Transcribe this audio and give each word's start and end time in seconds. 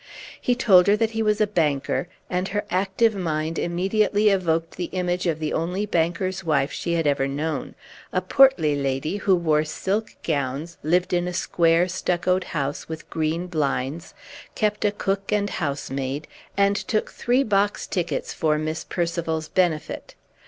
He 0.41 0.55
told 0.55 0.87
her 0.87 0.95
that 0.97 1.11
he 1.11 1.21
was 1.21 1.39
a 1.39 1.45
banker, 1.45 2.07
and 2.27 2.47
her 2.47 2.63
active 2.71 3.13
mind 3.13 3.59
immediately 3.59 4.29
evoked 4.29 4.71
the 4.75 4.85
image 4.85 5.27
of 5.27 5.37
the 5.37 5.53
only 5.53 5.85
banker's 5.85 6.43
wife 6.43 6.71
she 6.71 6.93
had 6.95 7.05
ever 7.05 7.27
known 7.27 7.75
a 8.11 8.19
portly 8.19 8.75
lady, 8.75 9.17
who 9.17 9.35
wore 9.35 9.63
silk 9.63 10.15
gowns, 10.23 10.79
lived 10.81 11.13
in 11.13 11.27
a 11.27 11.33
square, 11.33 11.87
stuccoed 11.87 12.45
house 12.45 12.89
with 12.89 13.11
green 13.11 13.45
blinds, 13.45 14.15
kept 14.55 14.83
a 14.85 14.91
cook 14.91 15.31
and 15.31 15.51
house 15.51 15.91
maid, 15.91 16.27
and 16.57 16.75
took 16.75 17.11
three 17.11 17.43
box 17.43 17.85
tickets 17.85 18.33
for 18.33 18.57
Miss 18.57 18.83
Percival's 18.83 19.49
benefit. 19.49 20.15